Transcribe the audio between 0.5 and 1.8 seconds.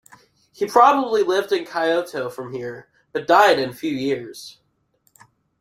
He probably lived in